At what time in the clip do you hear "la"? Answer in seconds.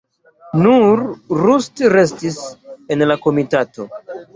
3.13-3.23